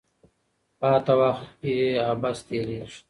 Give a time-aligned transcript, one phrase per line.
[0.79, 2.95] پاته وخت يي عبث تيريږي.